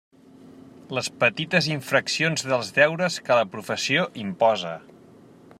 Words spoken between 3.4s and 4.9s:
la professió imposa.